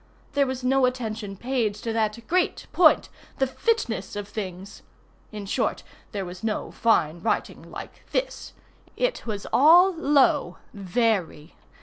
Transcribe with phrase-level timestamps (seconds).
[0.33, 4.81] There was no attention paid to that great point, the "fitness of things."
[5.31, 8.53] In short there was no fine writing like this.
[8.97, 11.53] It was all low—very!